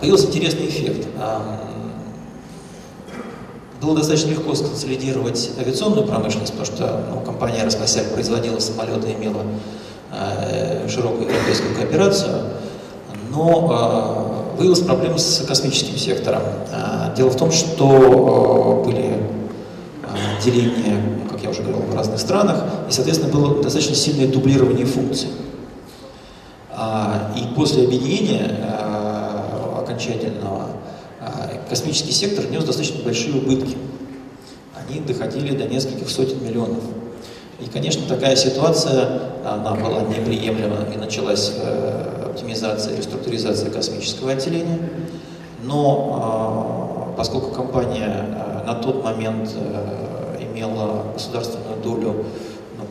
[0.00, 1.08] Появился интересный эффект
[3.80, 9.42] было достаточно легко сконсолидировать авиационную промышленность, потому что ну, компания «Роскосяк» производила самолеты, имела
[10.12, 12.42] э, широкую европейскую кооперацию,
[13.30, 16.42] но э, выявилась проблема с космическим сектором.
[16.72, 22.18] Э, дело в том, что э, были э, деления, как я уже говорил, в разных
[22.18, 25.28] странах, и, соответственно, было достаточно сильное дублирование функций.
[27.34, 30.66] И после объединения э, окончательного
[31.68, 33.76] космический сектор нес достаточно большие убытки.
[34.74, 36.82] Они доходили до нескольких сотен миллионов.
[37.60, 44.78] И, конечно, такая ситуация, она была неприемлема и началась э, оптимизация, реструктуризация космического отделения.
[45.62, 52.26] Но э, поскольку компания э, на тот момент э, имела государственную долю,
[52.76, 52.84] ну,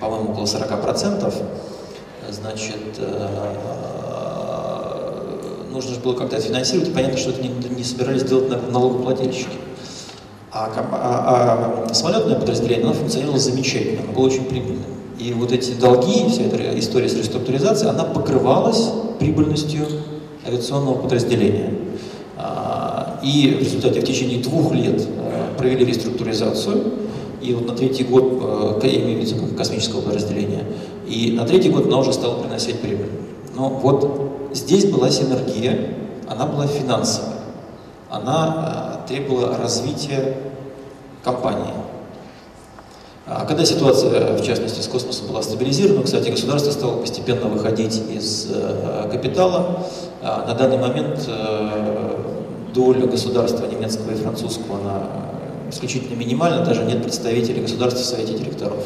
[0.00, 1.34] по-моему, около 40%,
[2.30, 3.28] значит, э,
[5.72, 9.48] нужно же было как-то финансировать, и понятно, что это не, не собирались делать налогоплательщики.
[10.52, 14.84] А, а, а самолетное подразделение, оно функционировало замечательно, оно было очень прибыльным.
[15.18, 19.86] И вот эти долги, вся эта история с реструктуризацией, она покрывалась прибыльностью
[20.46, 21.74] авиационного подразделения.
[22.36, 26.94] А, и в результате в течение двух лет а, провели реструктуризацию,
[27.40, 30.64] и вот на третий год, я имею в виду космического подразделения,
[31.08, 33.08] и на третий год она уже стала приносить прибыль.
[33.56, 35.94] Но вот здесь была синергия,
[36.28, 37.38] она была финансовая,
[38.10, 40.36] она требовала развития
[41.24, 41.74] компании.
[43.26, 48.48] А когда ситуация, в частности, с космосом была стабилизирована, кстати, государство стало постепенно выходить из
[48.50, 49.86] э, капитала.
[50.20, 52.16] А на данный момент э,
[52.74, 55.02] доля государства немецкого и французского, она
[55.70, 58.84] исключительно минимальна, даже нет представителей государства в Совете директоров.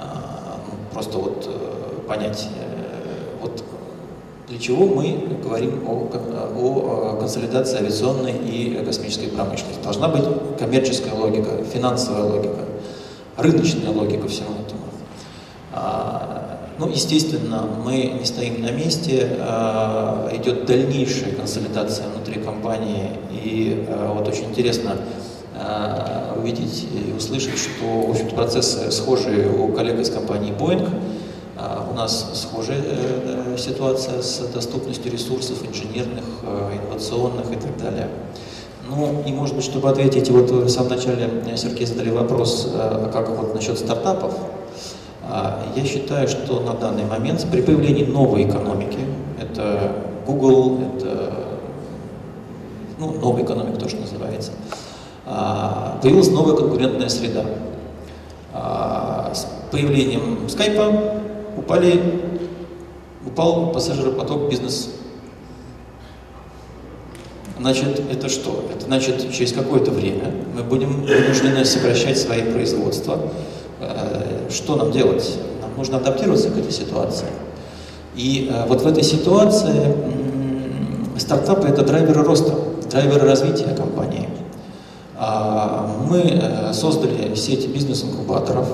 [0.00, 2.48] А, ну, просто вот э, понять,
[4.48, 9.82] для чего мы говорим о, о консолидации авиационной и космической промышленности.
[9.82, 10.24] Должна быть
[10.58, 12.60] коммерческая логика, финансовая логика,
[13.36, 14.82] рыночная логика всего этого.
[15.72, 23.84] А, ну, естественно, мы не стоим на месте, а, идет дальнейшая консолидация внутри компании, и
[23.88, 24.96] а, вот очень интересно
[26.36, 30.86] увидеть и услышать, что в общем процессы схожие у коллег из компании Boeing,
[31.90, 38.08] у нас схожая э, э, ситуация с доступностью ресурсов инженерных, э, инновационных и так далее.
[38.88, 43.30] Ну, и, может быть, чтобы ответить, вот в самом начале Сергей задали вопрос, а как
[43.30, 44.32] вот насчет стартапов.
[45.74, 49.00] Я считаю, что на данный момент при появлении новой экономики,
[49.40, 49.90] это
[50.24, 51.32] Google, это
[53.00, 54.52] ну, новая экономика тоже называется,
[56.00, 57.44] появилась новая конкурентная среда.
[59.34, 61.15] С появлением скайпа
[61.56, 62.00] упали,
[63.24, 64.90] упал пассажиропоток бизнес.
[67.58, 68.64] Значит, это что?
[68.74, 73.18] Это значит, через какое-то время мы будем вынуждены сокращать свои производства.
[73.80, 75.38] Э, что нам делать?
[75.62, 77.28] Нам нужно адаптироваться к этой ситуации.
[78.14, 79.94] И э, вот в этой ситуации
[81.18, 82.54] стартапы– это драйверы роста,
[82.90, 84.28] драйверы развития компании.
[85.18, 88.68] А, мы э, создали сеть бизнес-инкубаторов,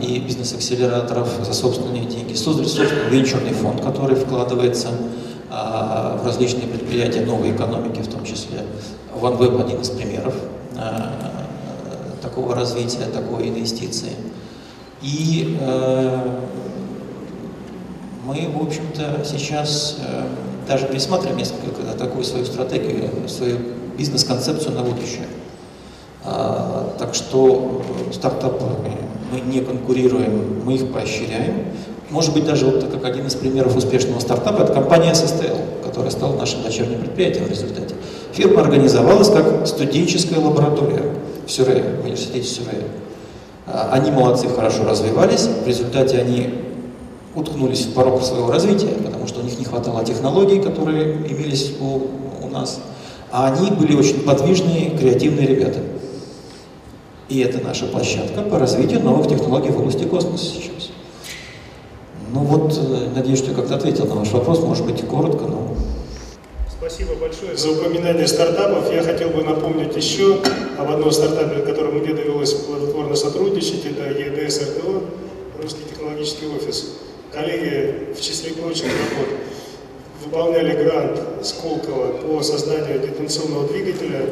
[0.00, 4.88] и бизнес-акселераторов за собственные деньги, создали собственный венчурный фонд, который вкладывается
[5.50, 8.62] а, в различные предприятия новой экономики, в том числе
[9.14, 10.34] OneWeb один из примеров
[10.76, 11.12] а,
[12.22, 14.12] такого развития, такой инвестиции.
[15.02, 16.40] И э,
[18.24, 20.24] мы, в общем-то, сейчас э,
[20.66, 23.58] даже пересматриваем несколько такую свою стратегию, свою
[23.96, 25.26] бизнес-концепцию на будущее.
[26.24, 28.64] Так что стартапы
[29.30, 31.64] мы не конкурируем, мы их поощряем.
[32.10, 36.36] Может быть, даже вот как один из примеров успешного стартапа, это компания SSTL, которая стала
[36.36, 37.94] нашим дочерним предприятием в результате.
[38.32, 41.02] Фирма организовалась как студенческая лаборатория
[41.46, 42.84] в Сюрее, в университете Сюрее.
[43.66, 46.50] А, они молодцы, хорошо развивались, в результате они
[47.34, 52.46] уткнулись в порог своего развития, потому что у них не хватало технологий, которые имелись у,
[52.46, 52.80] у нас.
[53.32, 55.80] А они были очень подвижные, креативные ребята.
[57.28, 60.90] И это наша площадка по развитию новых технологий в области космоса сейчас.
[62.32, 65.76] Ну вот, э, надеюсь, что я как-то ответил на ваш вопрос, может быть, коротко, но...
[66.70, 68.92] Спасибо большое за упоминание стартапов.
[68.92, 70.38] Я хотел бы напомнить еще
[70.78, 73.84] об одном стартапе, с которым мне довелось плодотворно сотрудничать.
[73.86, 75.02] Это ЕДС РТО,
[75.60, 76.92] Русский технологический офис.
[77.32, 79.34] Коллеги, в числе прочих работ,
[80.24, 84.30] выполняли грант Сколково по созданию дистанционного двигателя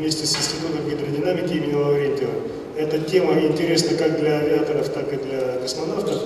[0.00, 2.32] вместе с Институтом гидродинамики имени Лаврентьева.
[2.76, 6.22] Эта тема интересна как для авиаторов, так и для космонавтов.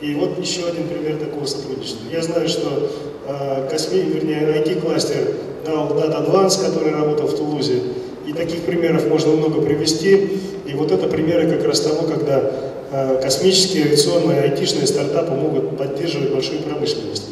[0.00, 2.08] И вот еще один пример такого сотрудничества.
[2.10, 2.90] Я знаю, что
[3.26, 5.34] э, косми, вернее, IT-кластер
[5.66, 7.82] дал Data Advance, который работал в Тулузе.
[8.26, 10.40] И таких примеров можно много привести.
[10.66, 12.50] И вот это примеры как раз того, когда
[12.90, 17.24] э, космические, авиационные, айтишные стартапы могут поддерживать большую промышленность.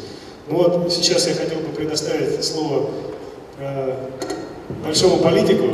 [0.47, 2.91] Ну вот сейчас я хотел бы предоставить слово
[3.59, 3.93] э,
[4.83, 5.67] большому политику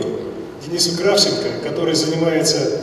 [0.65, 2.81] Денису Кравченко, который занимается,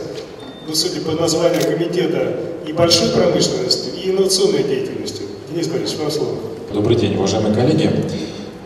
[0.67, 5.25] ну, судя по названию комитета, и большой промышленностью, и инновационной деятельностью.
[5.51, 6.35] Денис Борисович, вам слово.
[6.73, 7.89] Добрый день, уважаемые коллеги.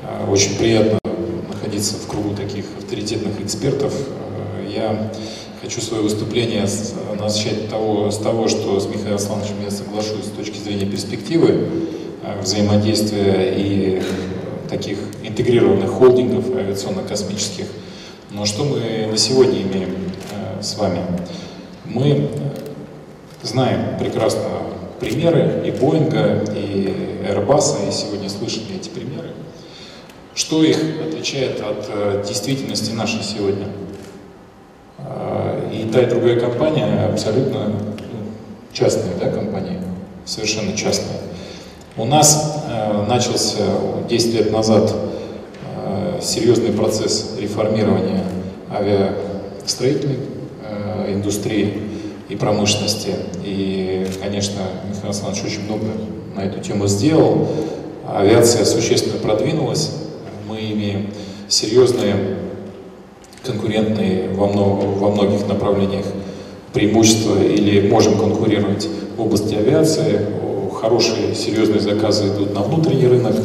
[0.03, 0.99] А, очень приятно
[1.49, 3.93] находиться в кругу таких авторитетных экспертов.
[3.93, 5.11] А, я
[5.61, 6.67] хочу свое выступление
[7.19, 11.67] начать того, с того, что с Михаилом Александровичем я соглашусь с точки зрения перспективы
[12.41, 14.01] взаимодействия и
[14.69, 17.65] таких интегрированных холдингов авиационно-космических.
[18.31, 19.95] Но что мы на сегодня имеем
[20.61, 21.01] с вами?
[21.85, 22.29] Мы
[23.43, 24.41] знаем прекрасно
[24.99, 29.29] примеры и Боинга, и Airbus, и сегодня слышали эти примеры.
[30.33, 33.67] Что их отличает от э, действительности нашей сегодня?
[34.97, 37.77] Э, и та, и другая компания абсолютно ну,
[38.73, 39.79] частные да, компании,
[40.25, 41.19] совершенно частные.
[41.97, 43.63] У нас э, начался
[44.09, 44.93] 10 лет назад
[45.77, 48.21] э, серьезный процесс реформирования
[48.69, 50.17] авиастроительной
[50.61, 51.73] э, индустрии
[52.27, 53.15] и промышленности.
[53.45, 55.85] И, конечно, Михаил Александрович очень много
[56.35, 57.47] на эту тему сделал.
[58.13, 59.91] Авиация существенно продвинулась.
[60.49, 61.11] Мы имеем
[61.47, 62.17] серьезные
[63.45, 66.05] конкурентные во, много, во многих направлениях
[66.73, 70.19] преимущества или можем конкурировать в области авиации.
[70.81, 73.35] Хорошие, серьезные заказы идут на внутренний рынок.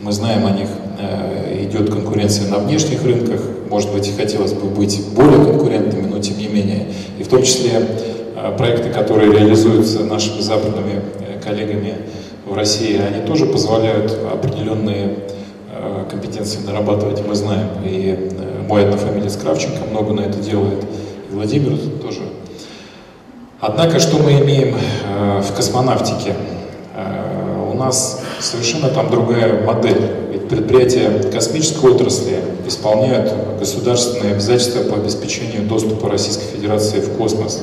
[0.00, 0.68] Мы знаем о них.
[1.02, 3.40] Э, идет конкуренция на внешних рынках.
[3.68, 6.86] Может быть, хотелось бы быть более конкурентными, но тем не менее.
[7.18, 7.72] И в том числе
[8.36, 11.94] э, проекты, которые реализуются нашими западными э, коллегами
[12.46, 15.16] в России, они тоже позволяют определенные
[16.10, 17.68] компетенции нарабатывать, мы знаем.
[17.84, 18.30] И
[18.68, 20.84] мой однофамилец Кравченко много на это делает,
[21.30, 22.20] и Владимир тоже.
[23.58, 24.76] Однако, что мы имеем
[25.40, 26.34] в космонавтике?
[27.72, 29.96] У нас совершенно там другая модель
[30.50, 37.62] предприятия космической отрасли исполняют государственные обязательства по обеспечению доступа Российской Федерации в космос,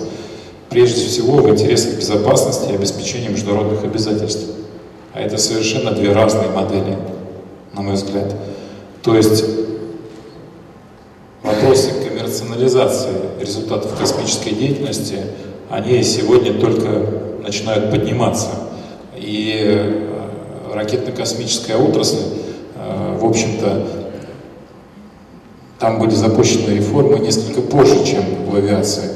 [0.71, 4.45] прежде всего в интересах безопасности и обеспечения международных обязательств.
[5.13, 6.97] А это совершенно две разные модели,
[7.75, 8.33] на мой взгляд.
[9.03, 9.45] То есть
[11.43, 15.17] вопросы коммерциализации результатов космической деятельности,
[15.69, 17.05] они сегодня только
[17.43, 18.47] начинают подниматься.
[19.19, 22.39] И э, ракетно-космическая отрасль
[23.19, 23.85] в общем-то,
[25.79, 29.11] там были запущены реформы несколько позже, чем в авиации.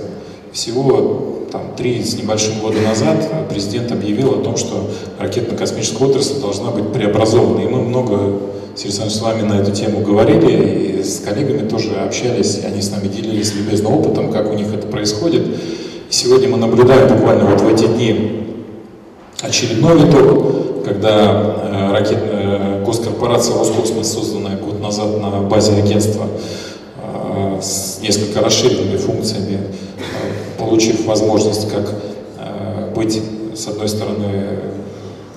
[0.51, 3.17] Всего там, три с небольшим года назад
[3.49, 4.89] президент объявил о том, что
[5.19, 7.61] ракетно-космическая отрасль должна быть преобразована.
[7.61, 8.39] И мы много,
[8.75, 13.07] Сергей с вами на эту тему говорили, и с коллегами тоже общались, они с нами
[13.07, 15.45] делились любезным опытом, как у них это происходит.
[16.09, 18.42] И сегодня мы наблюдаем буквально вот в эти дни
[19.43, 26.27] очередной виток, когда э, ракетная госкорпорация Роскосмос, созданная год назад на базе агентства,
[26.97, 31.93] э, с несколько расширенными функциями, э, получив возможность как
[32.39, 33.21] э, быть,
[33.53, 34.59] с одной стороны,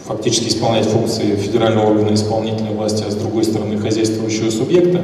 [0.05, 5.01] фактически исполнять функции федерального органа исполнительной власти, а с другой стороны хозяйствующего субъекта,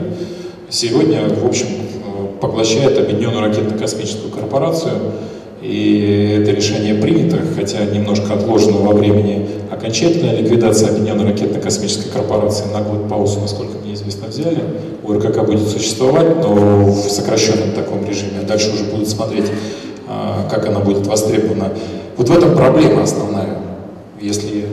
[0.71, 4.93] сегодня, в общем, э, поглощает Объединенную ракетно-космическую корпорацию,
[5.63, 9.49] и это решение принято, хотя немножко отложено во времени.
[9.71, 14.59] Окончательная ликвидация Объединенной ракетно-космической корпорации на год паузу, насколько мне известно, взяли.
[15.05, 18.43] УРКК будет существовать, но в сокращенном таком режиме.
[18.47, 19.47] Дальше уже будут смотреть,
[20.09, 21.73] а, как она будет востребована.
[22.17, 23.59] Вот в этом проблема основная,
[24.21, 24.67] если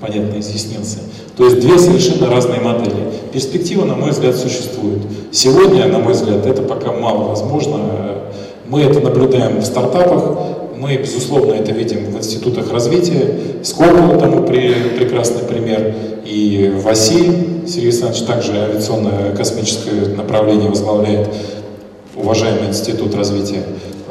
[0.00, 0.98] понятно изъяснился.
[1.36, 3.12] То есть две совершенно разные модели.
[3.32, 5.00] Перспектива, на мой взгляд, существует.
[5.32, 7.78] Сегодня, на мой взгляд, это пока мало возможно.
[8.66, 13.38] Мы это наблюдаем в стартапах, мы, безусловно, это видим в институтах развития.
[13.62, 15.94] Сколково тому при, прекрасный пример.
[16.24, 21.28] И в ОСИ Сергей Александрович также авиационное космическое направление возглавляет
[22.16, 23.62] уважаемый институт развития.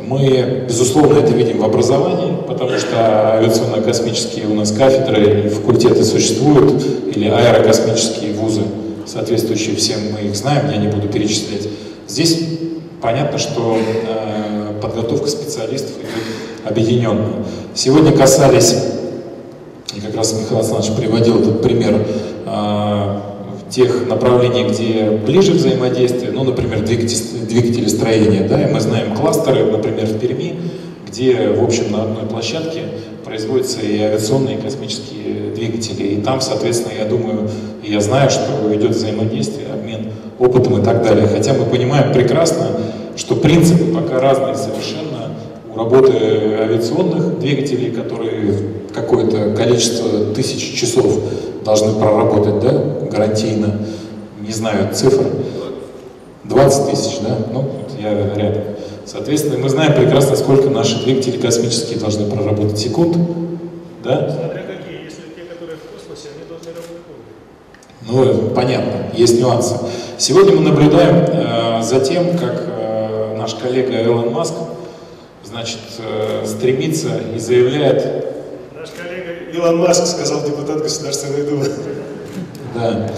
[0.02, 6.84] Мы, безусловно, это видим в образовании, потому что авиационно-космические у нас кафедры и факультеты существуют,
[7.16, 8.62] или аэрокосмические вузы,
[9.06, 11.68] соответствующие всем, мы их знаем, я не буду перечислять.
[12.08, 12.40] Здесь
[13.02, 14.33] понятно, что э,
[14.84, 17.46] подготовка специалистов идет объединенно.
[17.74, 18.76] Сегодня касались,
[19.96, 22.06] и как раз Михаил Александрович приводил этот пример,
[22.46, 23.20] э,
[23.70, 30.06] тех направлений, где ближе взаимодействие, ну, например, двигатель, строения, да, и мы знаем кластеры, например,
[30.06, 30.60] в Перми,
[31.08, 32.82] где, в общем, на одной площадке
[33.24, 36.04] производятся и авиационные, и космические двигатели.
[36.04, 37.50] И там, соответственно, я думаю,
[37.84, 41.28] я знаю, что идет взаимодействие, обмен опытом и так далее.
[41.28, 42.68] Хотя мы понимаем прекрасно,
[43.16, 45.36] что принципы пока разные совершенно
[45.74, 48.56] у работы авиационных двигателей, которые
[48.94, 51.20] какое-то количество тысяч часов
[51.64, 53.80] должны проработать, да, гарантийно,
[54.40, 55.26] не знаю цифр,
[56.44, 58.64] 20 тысяч, да, ну, я рядом.
[59.06, 63.18] Соответственно, мы знаем прекрасно, сколько наши двигатели космические должны проработать секунд,
[64.04, 64.30] да?
[64.30, 69.76] Смотря какие, если те, которые в космосе, они должны работать Ну, понятно, есть нюансы.
[70.18, 72.73] Сегодня мы наблюдаем э, за тем, как
[73.44, 74.54] наш коллега Элон Маск
[75.44, 78.02] значит, э, стремится и заявляет...
[78.74, 81.68] Наш коллега Илон Маск сказал депутат Государственной Думы.
[82.74, 83.10] Да,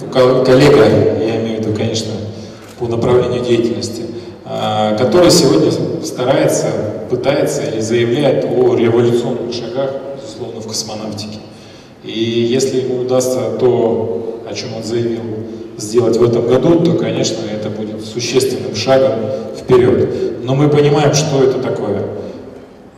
[0.00, 0.86] ну, коллега,
[1.20, 2.10] я имею в виду, конечно,
[2.78, 4.04] по направлению деятельности,
[4.46, 5.70] а, который сегодня
[6.02, 6.68] старается,
[7.10, 11.38] пытается или заявляет о революционных шагах, безусловно, в космонавтике.
[12.02, 15.20] И если ему удастся то, о чем он заявил,
[15.76, 19.20] сделать в этом году, то, конечно, это будет существенным шагом
[19.56, 20.44] вперед.
[20.44, 22.02] Но мы понимаем, что это такое.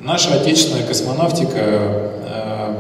[0.01, 2.74] Наша отечественная космонавтика э,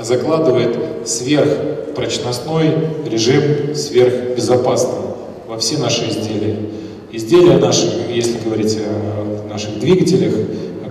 [0.00, 0.76] закладывает
[1.06, 2.74] сверхпрочностной
[3.10, 5.00] режим сверхбезопасный
[5.48, 6.56] во все наши изделия.
[7.10, 10.32] Изделия наши, если говорить о наших двигателях,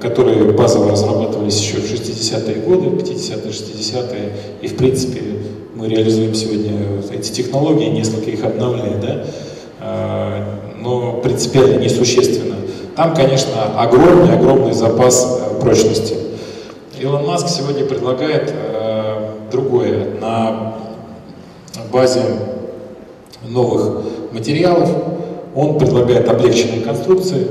[0.01, 4.32] которые базово разрабатывались еще в 60-е годы, 50-е, 60-е,
[4.62, 5.22] и в принципе
[5.82, 6.73] мы реализуем сегодня
[7.11, 9.25] эти технологии, несколько их обновляем, да,
[9.79, 12.55] а, но принципиально несущественно.
[12.95, 16.15] Там, конечно, огромный-огромный запас э, прочности.
[16.99, 20.19] Илон Маск сегодня предлагает э, другое.
[20.19, 20.75] На
[21.91, 22.21] базе
[23.47, 24.03] новых
[24.34, 24.88] материалов
[25.55, 27.47] он предлагает облегченные конструкции,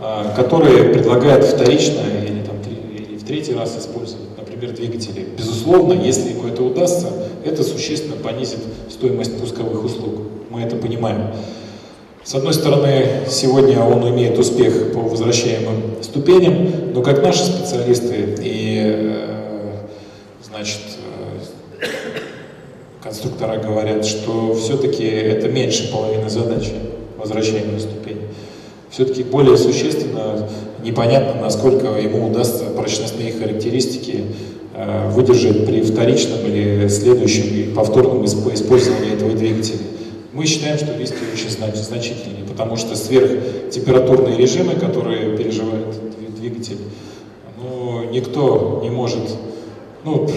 [0.00, 4.15] э, которые предлагает вторично или, там, или в третий раз использовать,
[4.56, 5.26] например, двигатели.
[5.36, 7.08] Безусловно, если ему это удастся,
[7.44, 8.58] это существенно понизит
[8.90, 10.22] стоимость пусковых услуг.
[10.50, 11.32] Мы это понимаем.
[12.24, 18.80] С одной стороны, сегодня он имеет успех по возвращаемым ступеням, но как наши специалисты и,
[18.82, 19.72] э,
[20.42, 20.80] значит,
[21.80, 21.86] э,
[23.02, 26.72] конструктора говорят, что все-таки это меньше половины задачи,
[27.16, 28.22] возвращаемые ступени.
[28.90, 30.48] Все-таки более существенно,
[30.86, 34.24] непонятно, насколько ему удастся прочностные характеристики
[34.78, 39.78] Э, выдержать при вторичном или следующем и повторном использовании этого двигателя.
[40.34, 45.94] Мы считаем, что риски очень значительные, потому что сверхтемпературные режимы, которые переживает
[46.38, 46.76] двигатель,
[47.58, 49.22] ну, никто не может,
[50.04, 50.28] ну,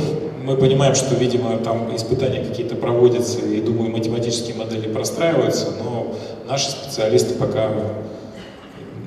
[0.45, 6.15] мы понимаем, что, видимо, там испытания какие-то проводятся, и, думаю, математические модели простраиваются, но
[6.47, 7.73] наши специалисты пока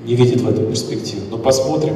[0.04, 1.22] не видят в этом перспективы.
[1.30, 1.94] Но посмотрим,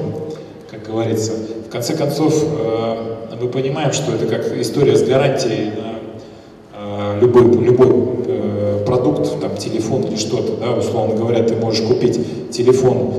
[0.71, 1.33] как говорится.
[1.67, 7.45] В конце концов, э, мы понимаем, что это как история с гарантией на э, любой,
[7.63, 7.89] любой
[8.27, 13.13] э, продукт, там, телефон или что-то, да, условно говоря, ты можешь купить телефон,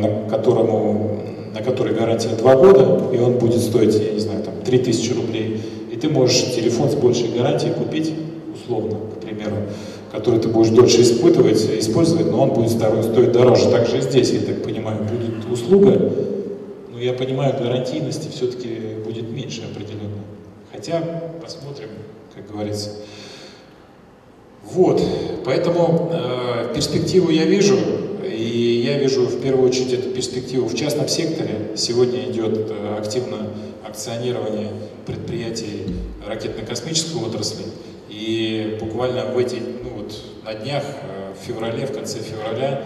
[0.00, 1.20] на, которому,
[1.52, 5.60] на который гарантия 2 года, и он будет стоить, я не знаю, там, 3000 рублей,
[5.92, 8.12] и ты можешь телефон с большей гарантией купить,
[8.54, 9.56] условно, к примеру,
[10.14, 13.68] который ты будешь дольше испытывать, использовать, но он будет стоить дороже.
[13.68, 16.12] Также и здесь, я так понимаю, будет услуга,
[16.92, 18.68] но я понимаю, гарантийности все-таки
[19.04, 20.22] будет меньше определенно.
[20.72, 21.00] Хотя,
[21.42, 21.88] посмотрим,
[22.32, 22.90] как говорится.
[24.62, 25.02] Вот,
[25.44, 27.76] поэтому э, перспективу я вижу,
[28.24, 31.72] и я вижу в первую очередь эту перспективу в частном секторе.
[31.76, 33.48] Сегодня идет э, активно
[33.84, 34.70] акционирование
[35.06, 35.86] предприятий
[36.26, 37.64] ракетно-космической отрасли,
[38.08, 39.56] и буквально в эти,
[40.44, 42.84] на днях, э, в феврале, в конце февраля,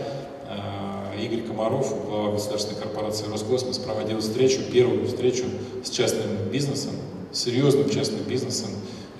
[1.20, 5.44] Игорь Комаров, глава государственной корпорации «Роскосмос», проводил встречу, первую встречу
[5.84, 6.92] с частным бизнесом,
[7.32, 8.68] серьезным частным бизнесом.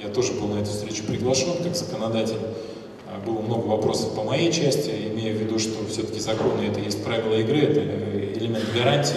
[0.00, 2.38] Я тоже был на эту встречу приглашен как законодатель.
[3.08, 7.02] А, было много вопросов по моей части, имея в виду, что все-таки законы— это есть
[7.02, 7.80] правила игры, это
[8.38, 9.16] элемент гарантии.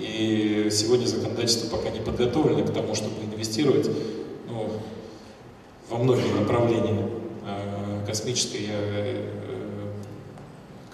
[0.00, 3.88] И сегодня законодательство пока не подготовлено к тому, чтобы инвестировать
[4.48, 4.68] ну,
[5.88, 7.17] во многие направления
[8.08, 8.70] космической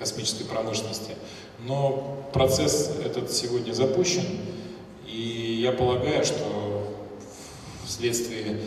[0.04, 1.12] космической промышленности.
[1.66, 4.24] Но процесс этот сегодня запущен,
[5.06, 6.92] и я полагаю, что
[7.86, 8.58] вследствие,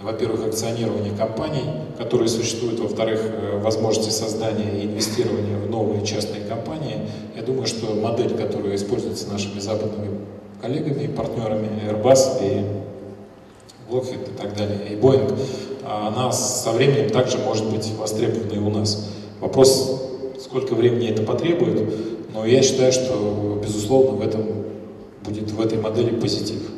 [0.00, 1.64] во-первых, акционирования компаний,
[1.98, 7.94] которые существуют, во-вторых, э, возможности создания и инвестирования в новые частные компании, я думаю, что
[7.94, 10.20] модель, которая используется нашими западными
[10.62, 15.38] коллегами и партнерами, Airbus и Lockheed и так далее, и Boeing,
[15.88, 19.08] она со временем также может быть востребована и у нас.
[19.40, 20.02] Вопрос
[20.40, 21.88] сколько времени это потребует,
[22.32, 24.44] но я считаю, что, безусловно, в этом
[25.24, 26.75] будет в этой модели позитив.